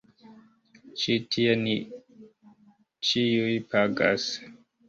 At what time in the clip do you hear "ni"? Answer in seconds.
1.65-1.75